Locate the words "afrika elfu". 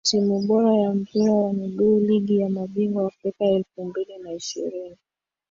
3.07-3.85